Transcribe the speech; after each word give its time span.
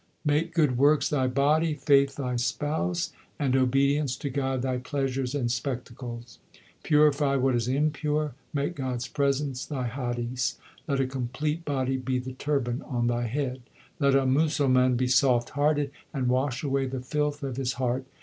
Make 0.25 0.55
good 0.55 0.79
works 0.79 1.09
thy 1.09 1.27
body, 1.27 1.75
faith 1.75 2.15
thy 2.15 2.35
spouse, 2.37 3.13
And 3.37 3.55
obedience 3.55 4.15
to 4.15 4.31
God 4.31 4.63
thy 4.63 4.77
pleasures 4.79 5.35
and 5.35 5.51
spectacles. 5.51 6.39
Purify 6.81 7.35
what 7.35 7.53
is 7.53 7.67
impure, 7.67 8.33
make 8.51 8.73
God 8.73 8.95
s 8.95 9.07
presence 9.07 9.63
thy 9.63 9.87
Hadis 9.87 10.57
1; 10.87 10.97
let 10.97 11.03
a 11.05 11.05
complete 11.07 11.63
2 11.67 11.71
body 11.71 11.97
be 11.97 12.17
the 12.17 12.33
turban 12.33 12.81
on 12.81 13.05
thy 13.05 13.27
head. 13.27 13.61
Let 13.99 14.15
a 14.15 14.25
Musalman 14.25 14.97
be 14.97 15.07
soft 15.07 15.51
hearted, 15.51 15.91
And 16.15 16.29
wash 16.29 16.63
away 16.63 16.87
the 16.87 17.01
filth 17.01 17.43
of 17.43 17.57
his 17.57 17.73
heart. 17.73 18.05